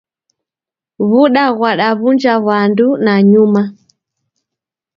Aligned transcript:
W'uda 1.09 1.45
ghwadaw'unja 1.55 2.33
w'andu 2.45 2.87
nanyuma 3.03 3.61